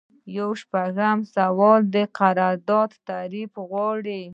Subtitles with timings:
[0.37, 4.23] یو شپیتم سوال د قرارداد تعریف غواړي.